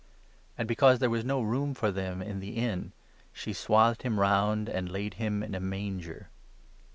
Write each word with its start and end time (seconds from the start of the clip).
And 0.57 0.67
because 0.67 0.97
there 0.97 1.11
was 1.11 1.23
no 1.23 1.43
room 1.43 1.75
for 1.75 1.91
them 1.91 2.23
in 2.23 2.39
the 2.39 2.53
inn, 2.57 2.91
she 3.31 3.53
swathed 3.53 4.01
him 4.01 4.19
round 4.19 4.67
and 4.67 4.89
laid 4.91 5.13
him 5.21 5.43
in 5.43 5.53
a 5.53 5.59
manger. 5.59 6.29